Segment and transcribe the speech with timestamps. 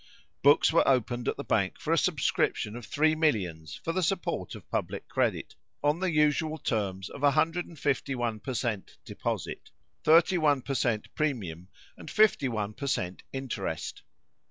[0.41, 4.55] Books were opened at the Bank for a subscription of three millions for the support
[4.55, 8.41] of public credit, on the usual terms of 15l.
[8.41, 9.69] per cent deposit,
[10.03, 10.65] 3l.
[10.65, 11.67] per cent premium,
[11.97, 12.75] and 5l.
[12.75, 14.01] per cent interest.